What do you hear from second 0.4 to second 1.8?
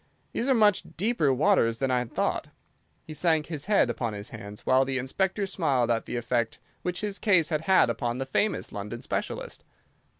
are much deeper waters